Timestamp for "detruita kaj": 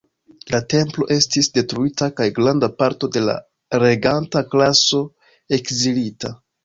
1.57-2.27